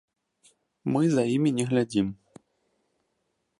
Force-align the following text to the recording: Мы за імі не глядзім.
Мы 0.95 1.01
за 1.17 1.23
імі 1.35 1.51
не 1.59 1.65
глядзім. 1.73 2.07